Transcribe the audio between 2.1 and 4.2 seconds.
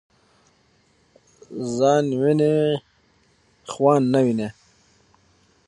وینی خوان نه